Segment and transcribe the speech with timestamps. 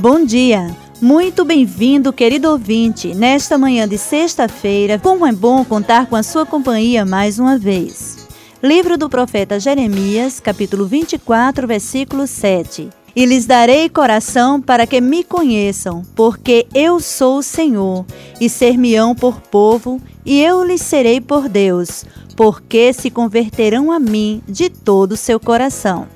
[0.00, 0.76] Bom dia!
[1.02, 4.96] Muito bem-vindo, querido ouvinte, nesta manhã de sexta-feira.
[4.96, 8.28] Como é bom contar com a sua companhia mais uma vez.
[8.62, 12.90] Livro do profeta Jeremias, capítulo 24, versículo 7.
[13.16, 18.06] E lhes darei coração para que me conheçam, porque eu sou o Senhor,
[18.40, 22.04] e ser-me-ão por povo, e eu lhes serei por Deus,
[22.36, 26.06] porque se converterão a mim de todo o seu coração.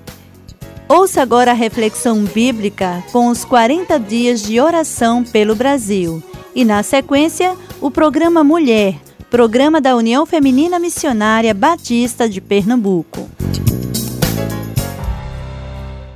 [0.92, 6.22] Ouça agora a reflexão bíblica com os 40 dias de oração pelo Brasil
[6.55, 9.00] e, na sequência, o programa Mulher,
[9.31, 13.27] programa da União Feminina Missionária Batista de Pernambuco.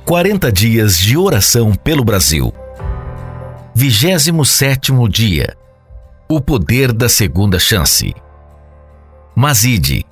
[0.05, 2.53] 40 dias de oração pelo Brasil.
[3.73, 5.57] 27 dia.
[6.29, 8.13] O poder da segunda chance.
[9.35, 10.05] Mas ide,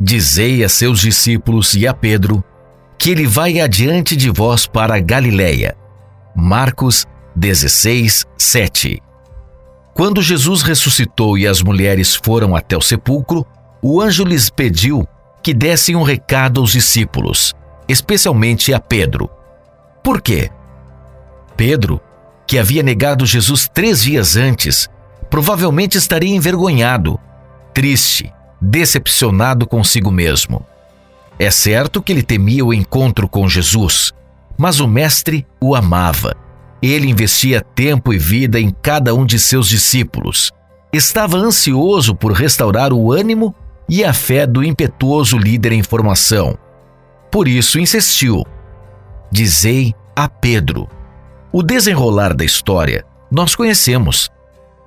[0.00, 2.42] dizei a seus discípulos e a Pedro
[3.00, 5.74] que ele vai adiante de vós para Galiléia.
[6.36, 9.02] Marcos 16, 7.
[9.94, 13.46] Quando Jesus ressuscitou e as mulheres foram até o sepulcro,
[13.80, 15.08] o anjo lhes pediu
[15.42, 17.54] que dessem um recado aos discípulos,
[17.88, 19.30] especialmente a Pedro.
[20.04, 20.50] Por quê?
[21.56, 22.02] Pedro,
[22.46, 24.90] que havia negado Jesus três dias antes,
[25.30, 27.18] provavelmente estaria envergonhado,
[27.72, 30.66] triste, decepcionado consigo mesmo.
[31.40, 34.12] É certo que ele temia o encontro com Jesus,
[34.58, 36.36] mas o Mestre o amava.
[36.82, 40.52] Ele investia tempo e vida em cada um de seus discípulos.
[40.92, 43.54] Estava ansioso por restaurar o ânimo
[43.88, 46.58] e a fé do impetuoso líder em formação.
[47.30, 48.44] Por isso insistiu:
[49.32, 50.90] Dizei a Pedro.
[51.50, 54.28] O desenrolar da história nós conhecemos.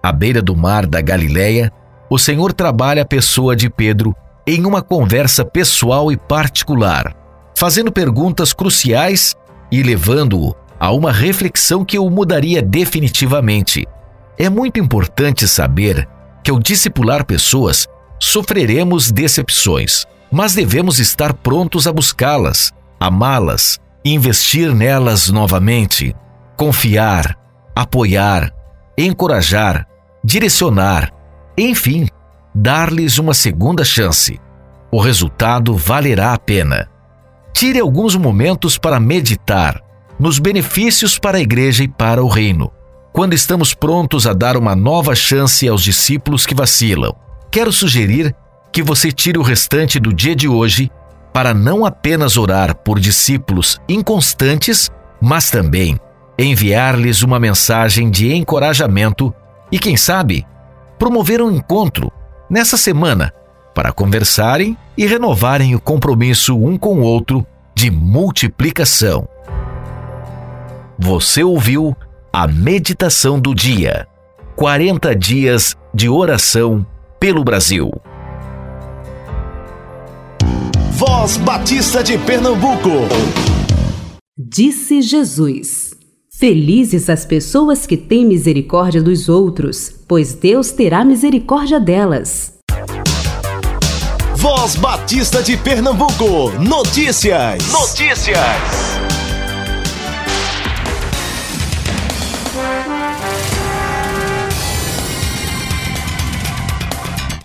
[0.03, 1.71] À beira do mar da Galileia,
[2.11, 4.15] o Senhor trabalha a pessoa de Pedro
[4.45, 7.15] em uma conversa pessoal e particular,
[7.57, 9.35] fazendo perguntas cruciais
[9.71, 13.87] e levando-o a uma reflexão que o mudaria definitivamente.
[14.37, 16.07] É muito importante saber
[16.43, 17.87] que ao discipular pessoas,
[18.19, 26.15] sofreremos decepções, mas devemos estar prontos a buscá-las, amá-las, investir nelas novamente,
[26.57, 27.37] confiar,
[27.75, 28.53] apoiar,
[28.97, 29.87] encorajar,
[30.23, 31.11] direcionar,
[31.57, 32.07] enfim,
[32.53, 34.39] dar-lhes uma segunda chance.
[34.91, 36.89] O resultado valerá a pena.
[37.53, 39.81] Tire alguns momentos para meditar
[40.19, 42.71] nos benefícios para a igreja e para o reino.
[43.11, 47.15] Quando estamos prontos a dar uma nova chance aos discípulos que vacilam,
[47.51, 48.35] quero sugerir
[48.71, 50.91] que você tire o restante do dia de hoje
[51.31, 55.99] para não apenas orar por discípulos inconstantes, mas também
[56.37, 59.33] enviar-lhes uma mensagem de encorajamento
[59.71, 60.45] e, quem sabe,
[60.97, 62.11] promover um encontro
[62.53, 63.33] nessa semana
[63.73, 67.43] para conversarem e renovarem o compromisso um com o outro
[67.73, 69.27] de multiplicação.
[70.99, 71.97] Você ouviu
[72.31, 74.07] a meditação do dia.
[74.55, 76.85] 40 dias de oração
[77.19, 77.91] pelo Brasil.
[80.91, 83.09] Voz Batista de Pernambuco.
[84.37, 85.82] Disse Jesus:
[86.45, 92.55] Felizes as pessoas que têm misericórdia dos outros, pois Deus terá misericórdia delas.
[94.35, 96.51] Voz Batista de Pernambuco.
[96.59, 97.65] Notícias.
[97.71, 98.37] Notícias.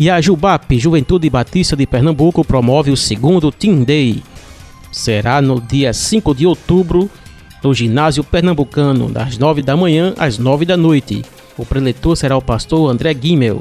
[0.01, 4.25] E a Jubap, Juventude Batista de Pernambuco, promove o segundo Team Day.
[4.91, 7.09] Será no dia 5 de outubro,
[7.63, 11.25] no ginásio pernambucano, das 9 da manhã às 9 da noite.
[11.57, 13.61] O preletor será o pastor André Guimel.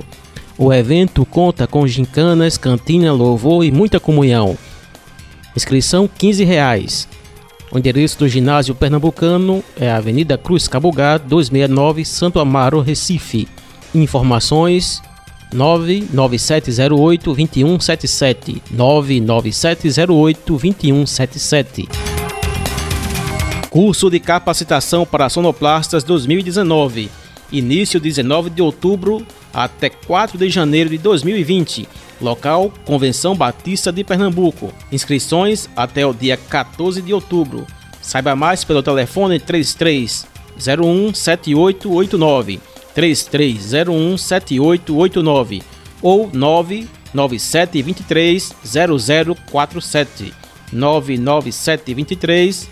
[0.57, 4.57] O evento conta com gincanas, cantina, louvor e muita comunhão.
[5.55, 7.07] Inscrição 15 reais.
[7.71, 13.47] O endereço do ginásio pernambucano é a Avenida Cruz Cabogá, 269, Santo Amaro, Recife.
[13.93, 15.01] Informações
[15.53, 22.16] 99708 2177 99708 2177
[23.77, 27.11] Curso de capacitação para sonoplastas 2019
[27.51, 31.87] início 19 de outubro até 4 de janeiro de 2020.
[32.19, 34.73] Local: Convenção Batista de Pernambuco.
[34.91, 37.67] Inscrições até o dia 14 de outubro.
[38.01, 42.59] Saiba mais pelo telefone 3301 7889
[42.95, 45.61] 3301 7889
[46.01, 48.55] ou 99723
[49.53, 52.69] 0047 99723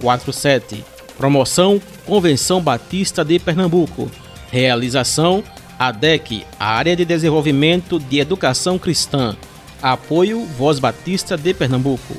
[0.00, 0.84] 0047
[1.16, 4.10] Promoção Convenção Batista de Pernambuco
[4.50, 5.44] Realização
[5.80, 9.34] ADEC, Área de Desenvolvimento de Educação Cristã.
[9.80, 12.14] Apoio Voz Batista de Pernambuco.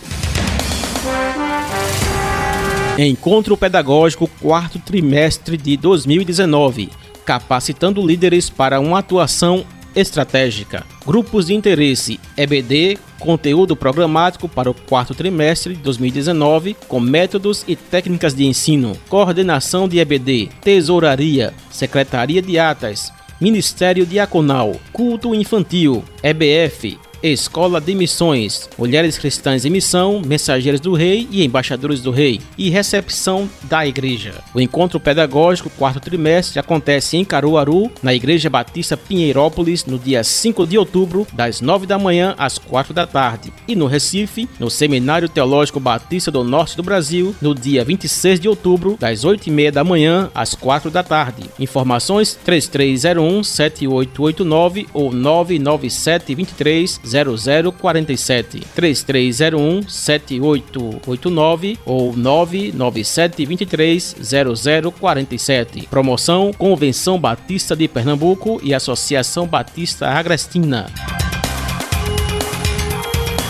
[2.98, 6.90] Encontro Pedagógico quarto trimestre de 2019,
[7.24, 9.64] capacitando líderes para uma atuação
[9.96, 10.86] estratégica.
[11.06, 17.76] Grupos de interesse EBD, conteúdo programático para o quarto trimestre de 2019, com métodos e
[17.76, 27.00] técnicas de ensino, coordenação de EBD, tesouraria, secretaria de atas, Ministério Diaconal, Culto Infantil, EBF,
[27.24, 32.70] Escola de Missões, Mulheres Cristãs em Missão, Mensageiros do Rei e Embaixadores do Rei, e
[32.70, 34.34] Recepção da Igreja.
[34.56, 40.66] O encontro pedagógico quarto trimestre acontece em Caruaru, na Igreja Batista Pinheirópolis, no dia 5
[40.66, 45.30] de outubro, das 9 da manhã às 4 da tarde, e no Recife, no Seminário
[45.30, 49.72] Teológico Batista do Norte do Brasil, no dia 26 de outubro, das 8 e meia
[49.72, 51.44] da manhã às 4 da tarde.
[51.60, 65.88] Informações 3301 7889 ou 997 23 0047 3301 7889 ou 997 23 0047.
[65.90, 70.88] Promoção Convenção Batista de Pernambuco e Associação Batista Agrestina.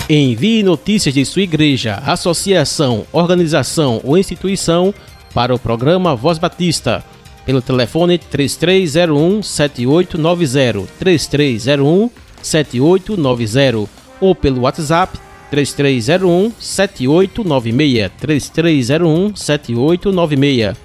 [0.10, 4.94] Envie notícias de sua igreja, associação, organização ou instituição
[5.34, 7.04] para o programa Voz Batista
[7.46, 12.10] pelo telefone 3301 7890 3301
[12.42, 13.88] 7890
[14.20, 15.18] ou pelo WhatsApp
[15.50, 20.76] 3301 7896 3301 7896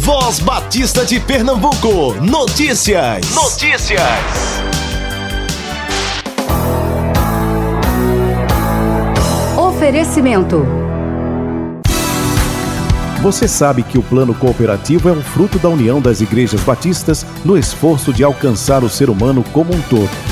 [0.01, 2.15] Voz Batista de Pernambuco.
[2.21, 3.33] Notícias.
[3.33, 4.03] Notícias.
[9.57, 10.67] Oferecimento.
[13.23, 17.57] Você sabe que o plano cooperativo é um fruto da união das igrejas batistas no
[17.57, 20.31] esforço de alcançar o ser humano como um todo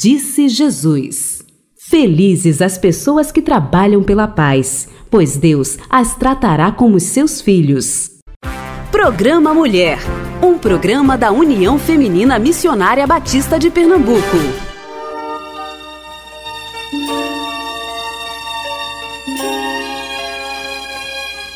[0.00, 1.42] Disse Jesus:
[1.76, 8.12] Felizes as pessoas que trabalham pela paz, pois Deus as tratará como seus filhos.
[8.90, 9.98] Programa Mulher
[10.42, 14.38] um programa da União Feminina Missionária Batista de Pernambuco.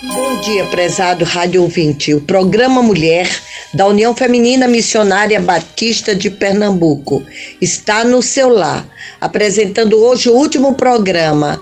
[0.02, 2.12] Bom dia, prezado rádio ouvinte.
[2.12, 3.26] O programa Mulher
[3.74, 7.24] da União Feminina Missionária Batista de Pernambuco.
[7.60, 8.86] Está no seu lar,
[9.20, 11.60] apresentando hoje o último programa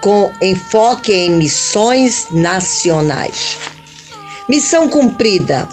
[0.00, 3.58] com enfoque em missões nacionais.
[4.48, 5.68] Missão cumprida.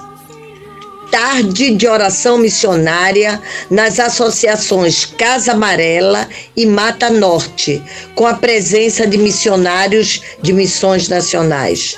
[1.12, 7.84] Tarde de oração missionária nas associações Casa Amarela e Mata Norte,
[8.16, 11.98] com a presença de missionários de missões nacionais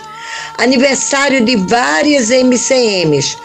[0.57, 3.37] aniversário de várias MCMs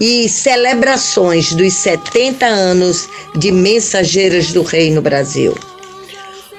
[0.00, 5.54] e celebrações dos 70 anos de Mensageiras do Rei no Brasil.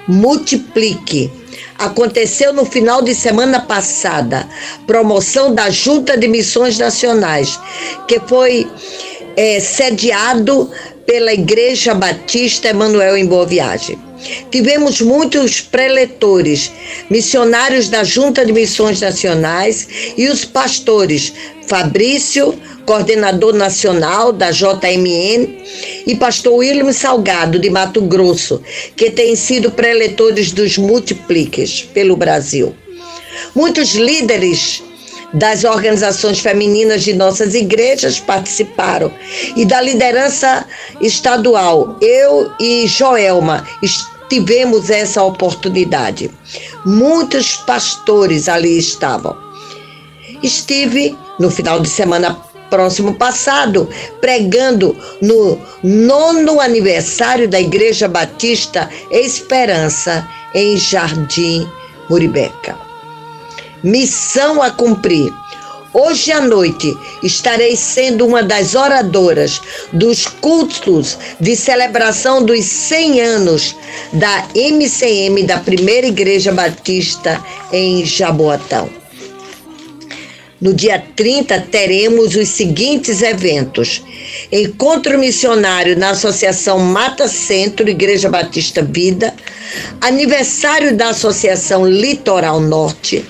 [0.07, 1.31] Multiplique.
[1.77, 4.47] Aconteceu no final de semana passada,
[4.87, 7.59] promoção da Junta de Missões Nacionais,
[8.07, 8.65] que foi
[9.35, 10.71] é, sediado
[11.05, 13.99] pela Igreja Batista Emanuel em Boa Viagem.
[14.49, 16.71] Tivemos muitos preletores,
[17.09, 19.87] missionários da Junta de Missões Nacionais
[20.17, 21.33] e os pastores
[21.67, 25.57] Fabrício, coordenador nacional da JMN,
[26.07, 28.61] e pastor William Salgado, de Mato Grosso,
[28.95, 32.75] que têm sido preletores dos multipliques pelo Brasil.
[33.55, 34.83] Muitos líderes
[35.33, 39.11] das organizações femininas de nossas igrejas participaram
[39.55, 40.65] e da liderança
[41.01, 41.97] estadual.
[42.01, 43.67] Eu e Joelma
[44.29, 46.31] tivemos essa oportunidade.
[46.85, 49.35] Muitos pastores ali estavam.
[50.41, 60.27] Estive no final de semana próximo passado, pregando no nono aniversário da Igreja Batista Esperança,
[60.53, 61.67] em Jardim
[62.09, 62.77] Muribeca.
[63.83, 65.31] Missão a cumprir.
[65.93, 69.61] Hoje à noite estarei sendo uma das oradoras
[69.93, 73.75] dos cultos de celebração dos 100 anos
[74.11, 77.41] da MCM da Primeira Igreja Batista
[77.71, 79.04] em Jaboatão.
[80.61, 84.01] No dia 30, teremos os seguintes eventos:
[84.51, 89.33] Encontro Missionário na Associação Mata Centro, Igreja Batista Vida,
[89.99, 93.25] aniversário da Associação Litoral Norte,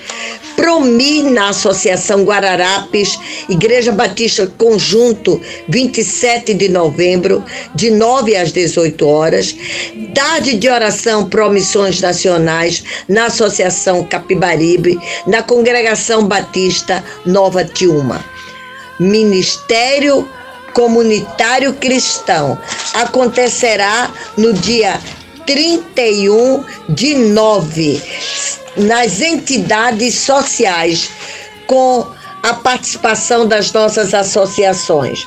[0.56, 7.44] Promi na Associação Guararapes, Igreja Batista Conjunto, 27 de novembro,
[7.74, 9.54] de 9 às 18 horas.
[10.14, 18.24] Tarde de oração Promissões Nacionais na Associação Capibaribe, na Congregação Batista Nova Tiuma.
[18.98, 20.26] Ministério
[20.72, 22.58] Comunitário Cristão
[22.94, 24.98] acontecerá no dia
[25.46, 28.02] 31 de nove
[28.76, 31.10] nas entidades sociais
[31.66, 32.06] com
[32.42, 35.26] a participação das nossas associações.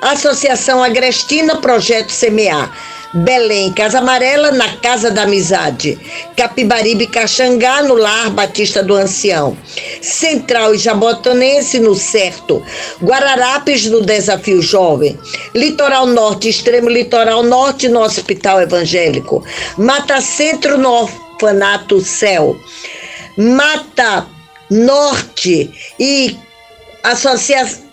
[0.00, 2.72] Associação Agrestina Projeto Semear.
[3.14, 5.98] Belém, Casa Amarela, na Casa da Amizade.
[6.34, 9.56] Capibaribe, Caxangá, no Lar Batista do Ancião.
[10.00, 12.62] Central e Jabotonense, no Certo.
[13.02, 15.18] Guararapes, no Desafio Jovem.
[15.54, 19.44] Litoral Norte, Extremo Litoral Norte, no Hospital Evangélico.
[19.76, 21.06] Mata Centro, no
[21.42, 22.56] Orfanato Céu.
[23.36, 24.26] Mata
[24.70, 26.36] Norte e
[27.02, 27.90] Associação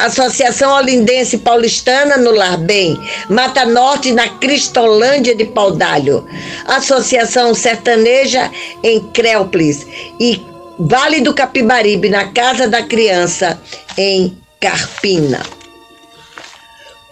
[0.00, 2.96] Associação Olindense Paulistana no Lar Bem,
[3.28, 6.24] Mata Norte na Cristolândia de Paudalho,
[6.66, 8.48] Associação Sertaneja
[8.84, 9.84] em Créuplis
[10.20, 10.40] e
[10.78, 13.60] Vale do Capibaribe na Casa da Criança
[13.96, 15.57] em Carpina.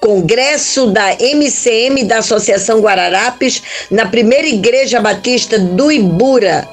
[0.01, 6.69] Congresso da MCM da Associação Guararapes na primeira Igreja Batista do Ibura,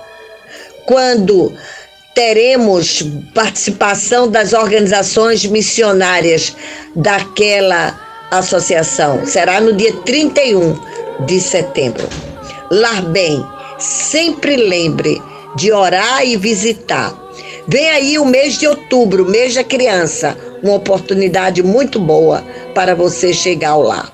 [0.85, 1.53] quando
[2.13, 3.03] teremos
[3.33, 6.55] participação das organizações missionárias
[6.95, 7.99] daquela
[8.29, 9.25] associação.
[9.25, 10.77] Será no dia 31
[11.25, 12.07] de setembro.
[12.69, 13.43] Lar bem,
[13.79, 15.21] sempre lembre
[15.55, 17.13] de orar e visitar.
[17.67, 23.33] Vem aí o mês de outubro, mês da criança, uma oportunidade muito boa para você
[23.33, 24.13] chegar lar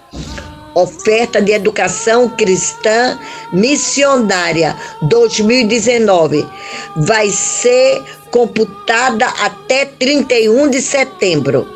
[0.73, 3.19] oferta de educação cristã
[3.51, 6.47] missionária 2019
[6.95, 8.01] vai ser
[8.31, 11.67] computada até 31 de setembro.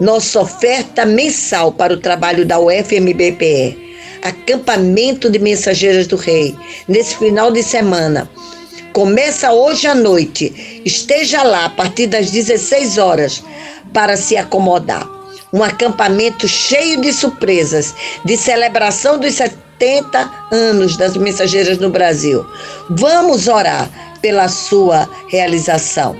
[0.00, 3.78] Nossa oferta mensal para o trabalho da UFMBPE.
[4.22, 6.56] Acampamento de Mensageiras do Rei.
[6.88, 8.28] Nesse final de semana.
[8.92, 10.82] Começa hoje à noite.
[10.84, 13.42] Esteja lá a partir das 16 horas
[13.92, 15.21] para se acomodar
[15.52, 17.94] um acampamento cheio de surpresas,
[18.24, 22.46] de celebração dos 70 anos das Mensageiras no Brasil.
[22.88, 23.90] Vamos orar
[24.22, 26.16] pela sua realização.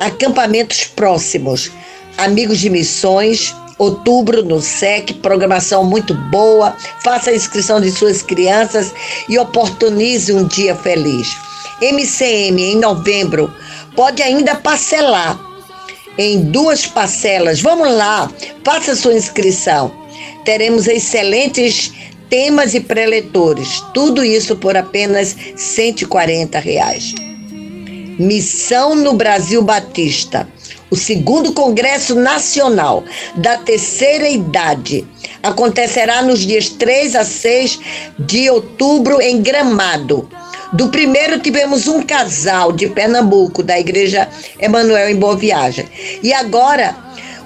[0.00, 1.70] Acampamentos próximos,
[2.18, 6.76] amigos de missões, outubro no SEC, programação muito boa.
[7.02, 8.92] Faça a inscrição de suas crianças
[9.28, 11.36] e oportunize um dia feliz.
[11.80, 13.52] MCM em novembro
[13.96, 15.51] pode ainda parcelar
[16.18, 17.60] em duas parcelas.
[17.60, 18.30] Vamos lá,
[18.64, 19.92] faça sua inscrição.
[20.44, 21.92] Teremos excelentes
[22.28, 23.82] temas e preletores.
[23.92, 27.14] Tudo isso por apenas 140 reais.
[28.18, 30.48] Missão no Brasil Batista.
[30.90, 33.02] O segundo Congresso Nacional
[33.34, 35.06] da Terceira Idade
[35.42, 37.80] acontecerá nos dias 3 a 6
[38.18, 40.28] de outubro em Gramado.
[40.72, 44.26] Do primeiro tivemos um casal de Pernambuco, da Igreja
[44.58, 45.86] Emanuel em Boa Viagem.
[46.22, 46.96] E agora,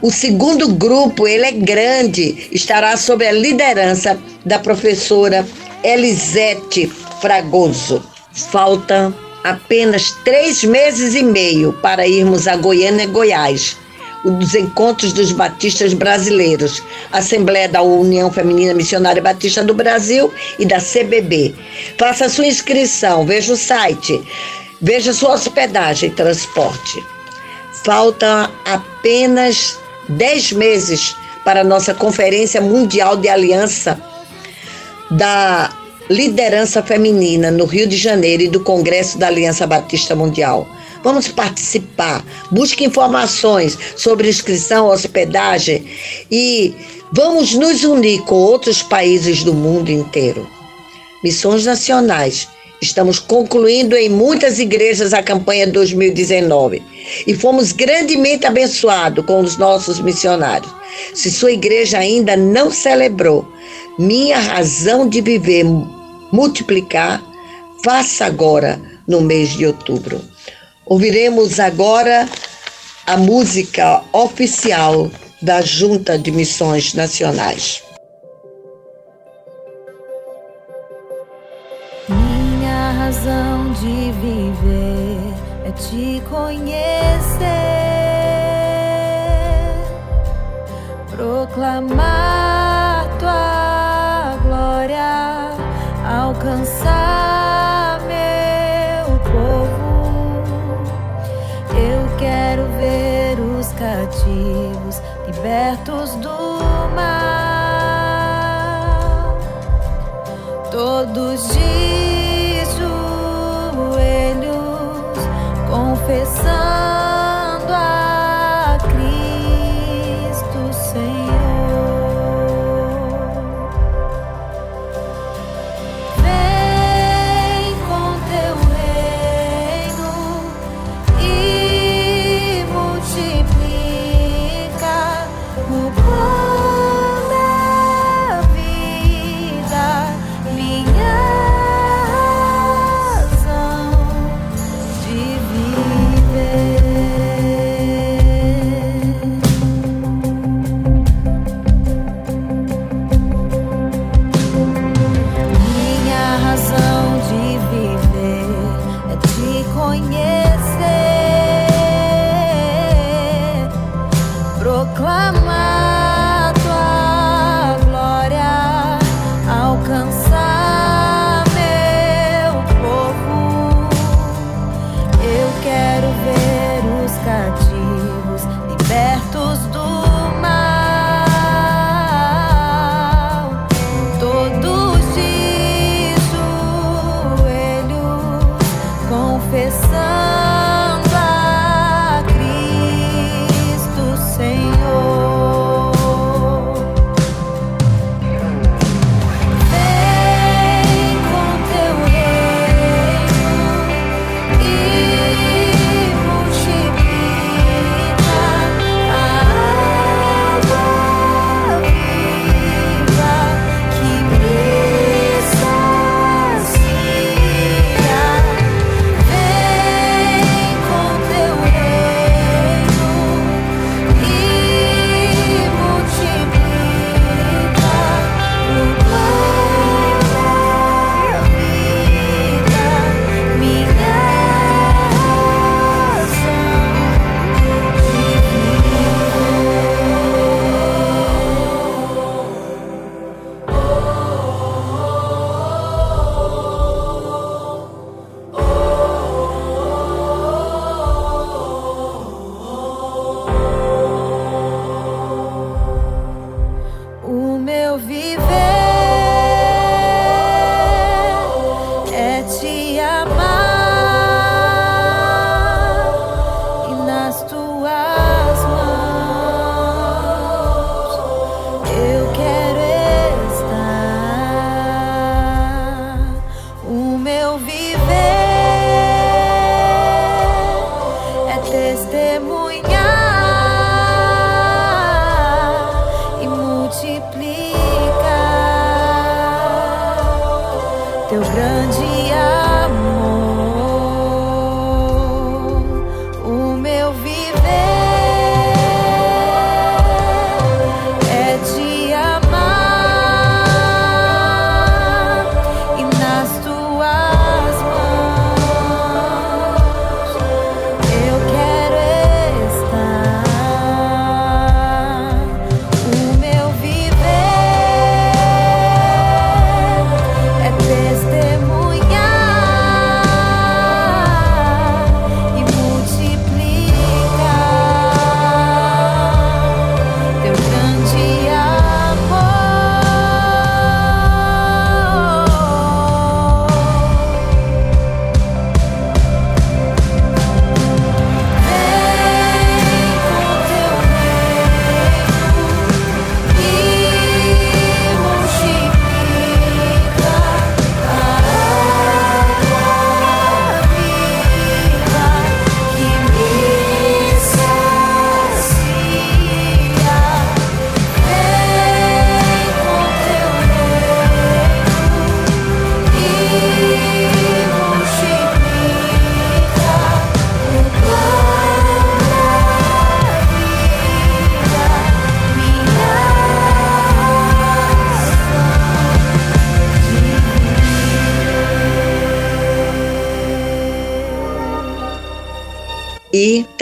[0.00, 5.44] o segundo grupo, ele é grande, estará sob a liderança da professora
[5.82, 6.86] Elisete
[7.20, 8.04] Fragoso.
[8.32, 13.76] Faltam apenas três meses e meio para irmos a Goiânia, Goiás.
[14.30, 20.78] Dos encontros dos batistas brasileiros, Assembleia da União Feminina Missionária Batista do Brasil e da
[20.78, 21.54] CBB.
[21.96, 24.20] Faça sua inscrição, veja o site,
[24.80, 27.02] veja sua hospedagem e transporte.
[27.84, 29.78] Falta apenas
[30.08, 34.00] 10 meses para a nossa Conferência Mundial de Aliança
[35.10, 35.70] da
[36.08, 40.66] Liderança Feminina no Rio de Janeiro e do Congresso da Aliança Batista Mundial.
[41.06, 42.26] Vamos participar.
[42.50, 45.86] Busque informações sobre inscrição, hospedagem
[46.28, 46.74] e
[47.12, 50.44] vamos nos unir com outros países do mundo inteiro.
[51.22, 52.48] Missões nacionais.
[52.82, 56.82] Estamos concluindo em muitas igrejas a campanha 2019
[57.24, 60.74] e fomos grandemente abençoados com os nossos missionários.
[61.14, 63.46] Se sua igreja ainda não celebrou
[63.96, 65.64] minha razão de viver
[66.32, 67.22] multiplicar,
[67.84, 70.20] faça agora no mês de outubro.
[70.88, 72.28] Ouviremos agora
[73.08, 75.10] a música oficial
[75.42, 77.82] da Junta de Missões Nacionais.
[82.08, 87.48] Minha razão de viver é te conhecer,
[91.10, 93.65] proclamar tua
[105.76, 106.58] libertos do
[106.94, 107.36] mal.
[110.70, 111.55] Todos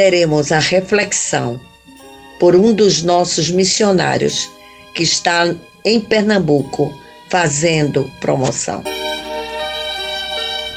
[0.05, 1.59] teremos a reflexão
[2.39, 4.51] por um dos nossos missionários
[4.95, 5.51] que está
[5.83, 6.93] em Pernambuco
[7.31, 8.85] fazendo promoção.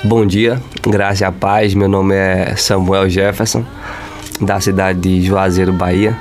[0.06, 1.74] Bom dia, graça e paz.
[1.74, 3.66] Meu nome é Samuel Jefferson,
[4.40, 6.18] da cidade de Juazeiro, Bahia.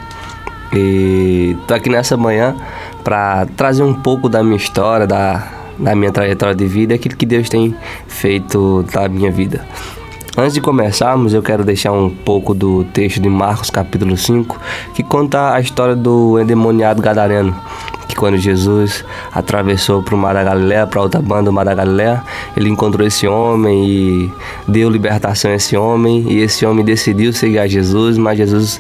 [0.72, 2.56] E tô aqui nessa manhã
[3.04, 7.24] para trazer um pouco da minha história, da, da minha trajetória de vida, aquilo que
[7.24, 7.72] Deus tem
[8.08, 9.64] feito na minha vida.
[10.38, 14.60] Antes de começarmos, eu quero deixar um pouco do texto de Marcos, capítulo 5,
[14.92, 17.56] que conta a história do endemoniado gadareno,
[18.06, 21.72] que quando Jesus atravessou para o Mar da Galileia, para outra banda do Mar da
[21.72, 22.22] Galileia,
[22.54, 24.32] ele encontrou esse homem e
[24.68, 28.78] deu libertação a esse homem, e esse homem decidiu seguir a Jesus, mas Jesus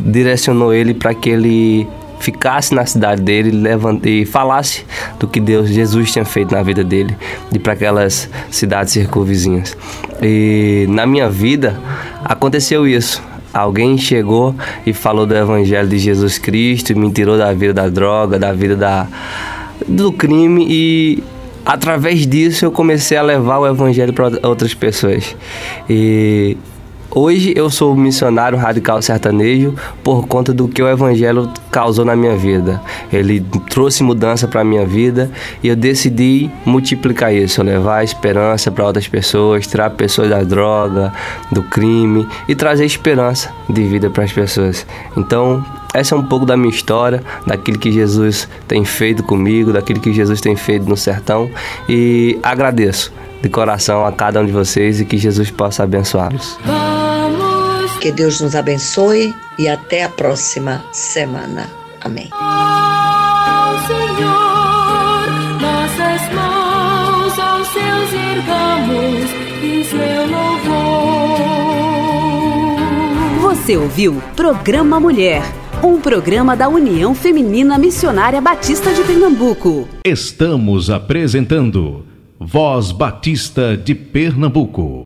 [0.00, 1.86] direcionou ele para que ele
[2.18, 4.84] ficasse na cidade dele levante, e falasse
[5.18, 7.16] do que Deus, Jesus tinha feito na vida dele
[7.52, 9.76] e para aquelas cidades circunvizinhas.
[10.22, 11.78] E na minha vida
[12.24, 13.22] aconteceu isso.
[13.52, 18.38] Alguém chegou e falou do evangelho de Jesus Cristo, me tirou da vida da droga,
[18.38, 19.06] da vida da,
[19.88, 21.22] do crime e
[21.64, 25.34] através disso eu comecei a levar o evangelho para outras pessoas.
[25.88, 26.56] E
[27.10, 32.36] Hoje eu sou missionário radical sertanejo por conta do que o evangelho causou na minha
[32.36, 32.80] vida.
[33.12, 33.40] Ele
[33.70, 35.30] trouxe mudança para minha vida
[35.62, 41.12] e eu decidi multiplicar isso, levar esperança para outras pessoas, tirar pessoas da droga,
[41.50, 44.86] do crime e trazer esperança de vida para as pessoas.
[45.16, 45.64] Então,
[45.94, 50.12] essa é um pouco da minha história, daquilo que Jesus tem feito comigo, daquilo que
[50.12, 51.48] Jesus tem feito no sertão
[51.88, 56.58] e agradeço de coração a cada um de vocês e que Jesus possa abençoá-los.
[58.06, 61.68] Que Deus nos abençoe e até a próxima semana.
[62.00, 62.28] Amém.
[62.30, 65.26] Ao Senhor,
[65.60, 69.28] nossas mãos aos seus ergamos
[69.60, 70.70] em seu louvor.
[73.40, 75.42] Você ouviu Programa Mulher,
[75.82, 79.88] um programa da União Feminina Missionária Batista de Pernambuco.
[80.06, 82.06] Estamos apresentando
[82.38, 85.02] Voz Batista de Pernambuco.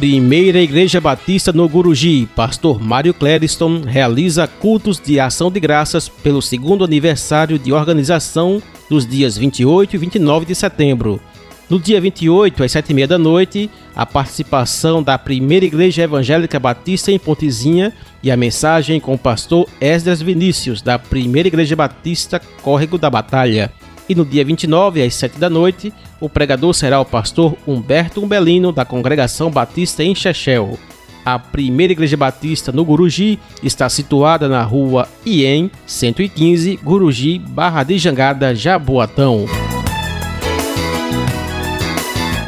[0.00, 6.40] Primeira Igreja Batista no Guruji, pastor Mário Clériston, realiza cultos de ação de graças pelo
[6.40, 11.20] segundo aniversário de organização dos dias 28 e 29 de setembro.
[11.68, 17.18] No dia 28, às 7h30 da noite, a participação da primeira Igreja Evangélica Batista em
[17.18, 23.10] Pontezinha e a mensagem com o pastor Esdras Vinícius, da primeira Igreja Batista Córrego da
[23.10, 23.70] Batalha.
[24.10, 28.72] E no dia 29, às 7 da noite, o pregador será o pastor Humberto Umbelino,
[28.72, 30.76] da Congregação Batista em Chechel.
[31.24, 37.98] A primeira igreja batista no Guruji está situada na rua IEM 115, Guruji, Barra de
[37.98, 39.46] Jangada, Jaboatão.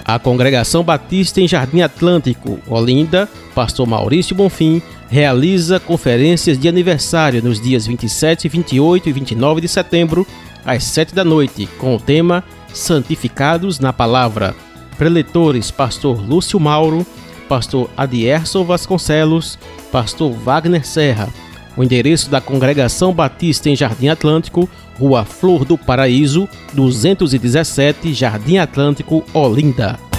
[0.05, 7.61] A Congregação Batista em Jardim Atlântico, Olinda, pastor Maurício Bonfim, realiza conferências de aniversário nos
[7.61, 10.27] dias 27, 28 e 29 de setembro,
[10.65, 14.55] às 7 da noite, com o tema Santificados na Palavra.
[14.97, 17.07] Preletores Pastor Lúcio Mauro,
[17.49, 19.59] Pastor Adierson Vasconcelos,
[19.91, 21.29] Pastor Wagner Serra.
[21.77, 29.25] O endereço da Congregação Batista em Jardim Atlântico, Rua Flor do Paraíso, 217, Jardim Atlântico,
[29.33, 30.12] Olinda.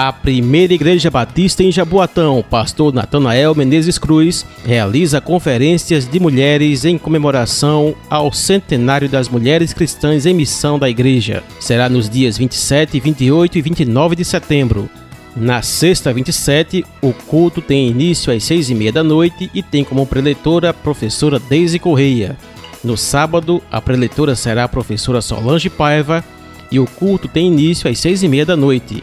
[0.00, 6.96] A primeira Igreja Batista em Jaboatão, pastor Natanael Menezes Cruz, realiza conferências de mulheres em
[6.96, 11.42] comemoração ao centenário das mulheres cristãs em missão da igreja.
[11.58, 14.88] Será nos dias 27, 28 e 29 de setembro.
[15.34, 19.82] Na sexta 27, o culto tem início às seis e meia da noite e tem
[19.82, 22.36] como preletora a professora Deise Correia.
[22.84, 26.24] No sábado, a preletora será a professora Solange Paiva
[26.70, 29.02] e o culto tem início às seis e meia da noite.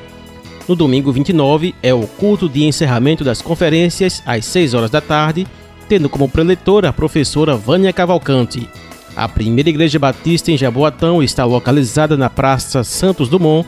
[0.68, 5.46] No domingo 29 é o culto de encerramento das conferências às 6 horas da tarde,
[5.88, 8.68] tendo como preletora a professora Vânia Cavalcante.
[9.16, 13.68] A primeira igreja batista em Jaboatão está localizada na Praça Santos Dumont,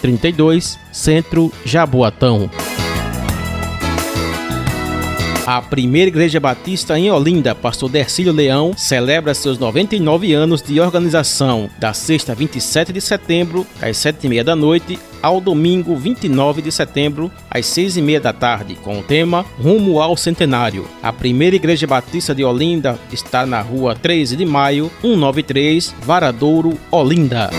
[0.00, 2.50] 32, Centro Jaboatão.
[5.46, 11.70] A primeira igreja batista em Olinda, pastor Dercílio Leão, celebra seus 99 anos de organização,
[11.78, 17.66] da sexta 27 de setembro, às 7h30 da noite, ao domingo 29 de setembro, às
[17.66, 20.86] 6h30 da tarde, com o tema Rumo ao Centenário.
[21.02, 27.50] A primeira igreja batista de Olinda está na rua 13 de maio, 193, Varadouro, Olinda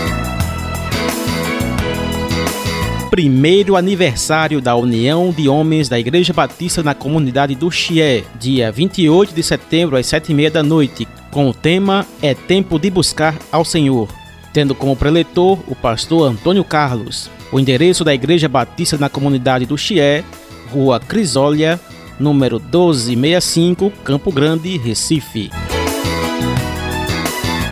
[3.10, 9.34] primeiro aniversário da União de Homens da Igreja Batista na comunidade do Chié, dia 28
[9.34, 14.08] de setembro às 7h30 da noite, com o tema É Tempo de Buscar ao Senhor,
[14.52, 17.28] tendo como preletor o pastor Antônio Carlos.
[17.50, 20.22] O endereço da Igreja Batista na comunidade do Chié,
[20.70, 21.80] Rua Crisólia,
[22.20, 25.50] número 1265, Campo Grande, Recife.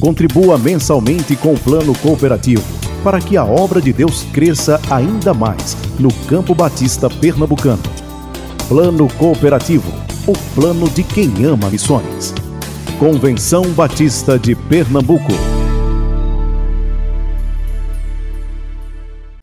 [0.05, 2.61] Contribua mensalmente com o plano cooperativo
[3.03, 7.81] para que a obra de Deus cresça ainda mais no Campo Batista Pernambucano.
[8.67, 9.91] Plano Cooperativo,
[10.27, 12.35] o plano de quem ama missões.
[12.99, 15.33] Convenção Batista de Pernambuco.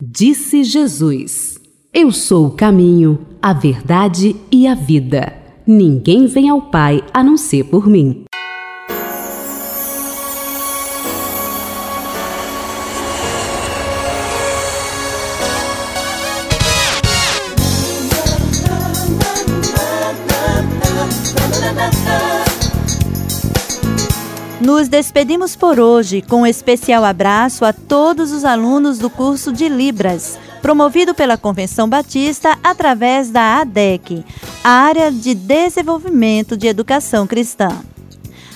[0.01, 1.59] Disse Jesus:
[1.93, 5.33] Eu sou o caminho, a verdade e a vida.
[5.67, 8.25] Ninguém vem ao Pai a não ser por mim.
[24.83, 29.69] Nos despedimos por hoje com um especial abraço a todos os alunos do curso de
[29.69, 34.25] Libras, promovido pela Convenção Batista através da ADEC,
[34.65, 37.69] Área de Desenvolvimento de Educação Cristã.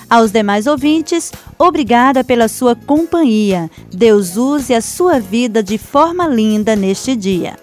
[0.09, 3.71] Aos demais ouvintes, obrigada pela sua companhia.
[3.89, 7.55] Deus use a sua vida de forma linda neste dia.